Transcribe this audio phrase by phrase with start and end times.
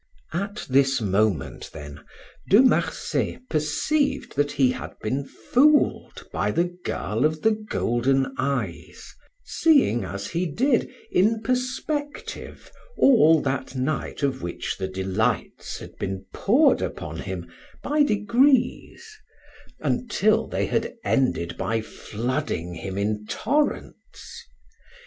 [0.33, 2.01] At this moment, then,
[2.49, 9.13] De Marsay perceived that he had been fooled by the girl of the golden eyes,
[9.43, 16.25] seeing, as he did, in perspective, all that night of which the delights had been
[16.33, 17.47] poured upon him
[17.83, 19.05] by degrees
[19.81, 24.45] until they had ended by flooding him in torrents.